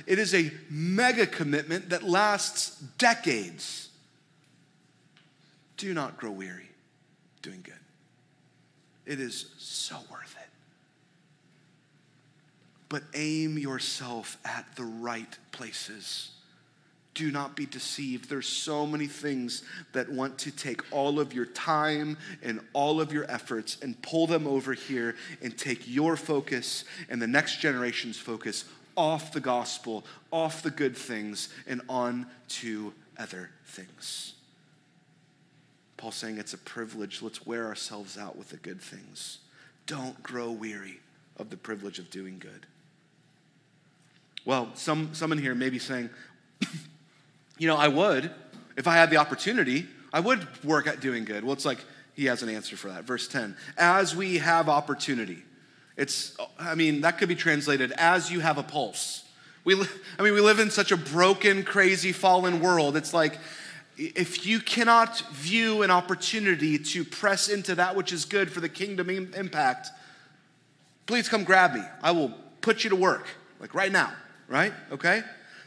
[0.06, 3.90] It is a mega commitment that lasts decades.
[5.78, 6.70] Do not grow weary
[7.42, 7.74] doing good.
[9.06, 10.50] It is so worth it.
[12.90, 16.32] But aim yourself at the right places.
[17.14, 18.30] Do not be deceived.
[18.30, 23.12] There's so many things that want to take all of your time and all of
[23.12, 28.18] your efforts and pull them over here and take your focus and the next generation's
[28.18, 28.66] focus
[28.96, 34.34] off the gospel, off the good things, and on to other things.
[35.98, 37.22] Paul's saying it's a privilege.
[37.22, 39.40] Let's wear ourselves out with the good things.
[39.86, 41.00] Don't grow weary
[41.38, 42.66] of the privilege of doing good.
[44.46, 46.10] Well, some, some in here may be saying,
[47.58, 48.32] you know, I would,
[48.76, 51.44] if I had the opportunity, I would work at doing good.
[51.44, 51.80] Well, it's like
[52.14, 53.06] he has an answer for that.
[53.06, 55.44] Verse 10 As we have opportunity.
[55.96, 59.24] It's, I mean, that could be translated as you have a pulse.
[59.64, 59.76] We,
[60.20, 62.98] I mean, we live in such a broken, crazy, fallen world.
[62.98, 63.40] It's like
[63.98, 68.70] if you cannot view an opportunity to press into that which is good for the
[68.70, 69.90] kingdom impact,
[71.06, 71.82] please come grab me.
[72.02, 73.28] I will put you to work,
[73.60, 74.12] like right now,
[74.48, 74.74] right?
[74.92, 75.22] Okay?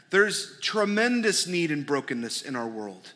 [0.09, 3.13] There's tremendous need and brokenness in our world.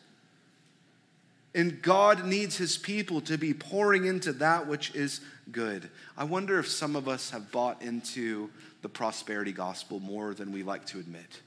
[1.54, 5.90] And God needs his people to be pouring into that which is good.
[6.16, 8.50] I wonder if some of us have bought into
[8.80, 11.40] the prosperity gospel more than we like to admit.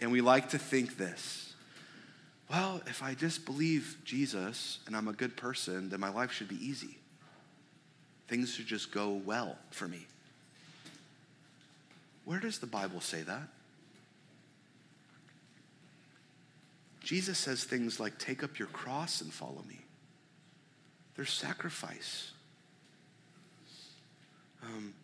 [0.00, 1.46] And we like to think this
[2.50, 6.48] well, if I just believe Jesus and I'm a good person, then my life should
[6.48, 6.98] be easy.
[8.26, 10.04] Things should just go well for me.
[12.24, 13.48] Where does the Bible say that?
[17.10, 19.80] Jesus says things like, Take up your cross and follow me.
[21.16, 22.30] There's sacrifice.
[24.62, 24.94] Um,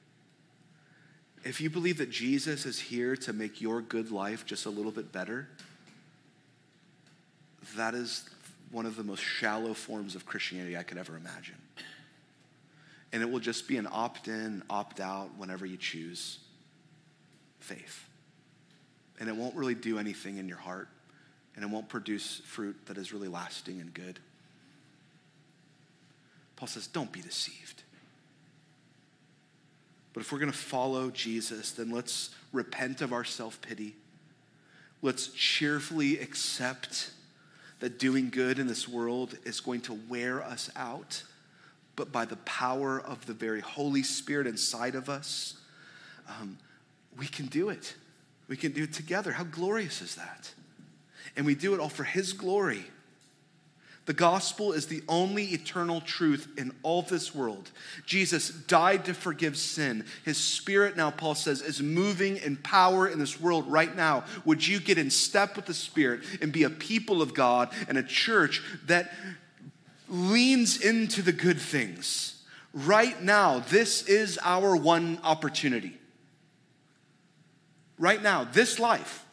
[1.43, 4.93] if you believe that Jesus is here to make your good life just a little
[4.93, 5.49] bit better,
[7.75, 8.31] that is
[8.71, 11.59] one of the most shallow forms of Christianity I could ever imagine.
[13.13, 16.39] And it will just be an opt in, opt out whenever you choose
[17.59, 18.09] faith.
[19.19, 20.89] And it won't really do anything in your heart
[21.57, 24.21] and it won't produce fruit that is really lasting and good.
[26.55, 27.83] Paul says, don't be deceived.
[30.13, 33.97] But if we're going to follow Jesus, then let's repent of our self pity.
[35.03, 37.11] Let's cheerfully accept
[37.81, 41.23] that doing good in this world is going to wear us out,
[41.95, 45.59] but by the power of the very Holy Spirit inside of us,
[46.29, 46.57] um,
[47.19, 47.95] we can do it.
[48.49, 49.33] We can do it together.
[49.33, 50.51] How glorious is that?
[51.37, 52.85] And we do it all for His glory.
[54.07, 57.73] The gospel is the only eternal truth in all this world.
[58.07, 60.05] Jesus died to forgive sin.
[60.25, 64.23] His spirit, now Paul says, is moving in power in this world right now.
[64.45, 67.99] Would you get in step with the spirit and be a people of God and
[67.99, 69.13] a church that
[70.09, 72.45] leans into the good things?
[72.73, 75.99] Right now, this is our one opportunity.
[77.99, 79.26] Right now, this life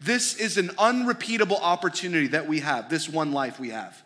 [0.00, 4.02] this is an unrepeatable opportunity that we have, this one life we have.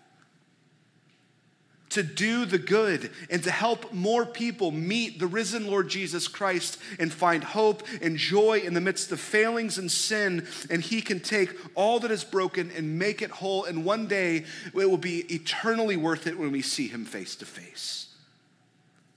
[1.90, 6.78] To do the good and to help more people meet the risen Lord Jesus Christ
[6.99, 10.49] and find hope and joy in the midst of failings and sin.
[10.68, 13.64] And He can take all that is broken and make it whole.
[13.64, 17.47] And one day it will be eternally worth it when we see Him face to
[17.47, 18.09] face.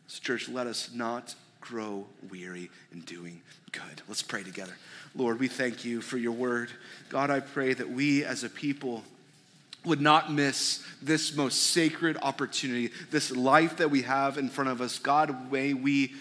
[0.06, 4.04] So, church, let us not grow weary in doing good.
[4.08, 4.74] Let's pray together.
[5.18, 6.70] Lord, we thank you for your word.
[7.10, 9.04] God, I pray that we as a people
[9.84, 14.80] would not miss this most sacred opportunity, this life that we have in front of
[14.80, 15.00] us.
[15.00, 16.14] God, may we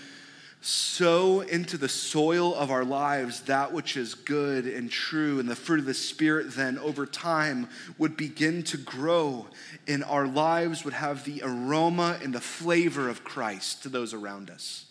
[0.63, 5.55] sow into the soil of our lives that which is good and true, and the
[5.55, 7.69] fruit of the Spirit then over time
[7.99, 9.47] would begin to grow,
[9.87, 14.49] and our lives would have the aroma and the flavor of Christ to those around
[14.49, 14.87] us.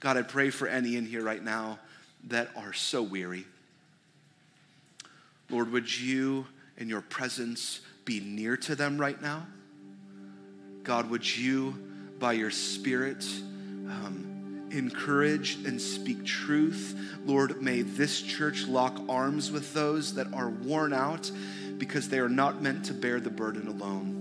[0.00, 1.78] God, I pray for any in here right now
[2.28, 3.46] that are so weary.
[5.48, 6.46] Lord, would you
[6.76, 9.46] in your presence be near to them right now?
[10.82, 11.74] God, would you,
[12.18, 13.24] by your Spirit,
[13.86, 14.30] um,
[14.70, 16.96] encourage and speak truth.
[17.24, 21.30] Lord, may this church lock arms with those that are worn out
[21.78, 24.16] because they are not meant to bear the burden alone.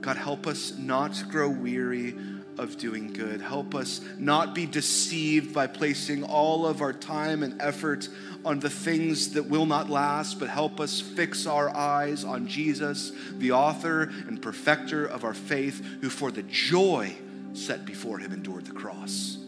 [0.00, 2.14] God, help us not to grow weary
[2.60, 3.40] of doing good.
[3.40, 8.08] Help us not be deceived by placing all of our time and effort
[8.44, 13.12] on the things that will not last, but help us fix our eyes on Jesus,
[13.38, 17.14] the author and perfecter of our faith, who for the joy
[17.54, 19.38] set before him endured the cross.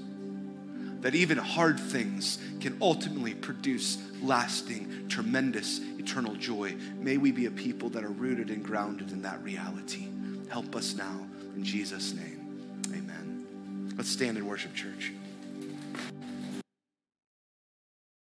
[1.01, 6.77] That even hard things can ultimately produce lasting, tremendous, eternal joy.
[6.99, 10.09] May we be a people that are rooted and grounded in that reality.
[10.49, 11.27] Help us now.
[11.57, 12.42] In Jesus' name.
[13.97, 15.13] Let's stand and worship, church.